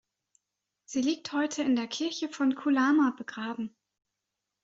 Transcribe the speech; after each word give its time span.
Sie 0.83 1.03
liegt 1.03 1.31
heute 1.31 1.61
in 1.61 1.75
der 1.75 1.85
Kirche 1.85 2.27
von 2.27 2.55
Kullamaa 2.55 3.13
begraben. 3.15 3.75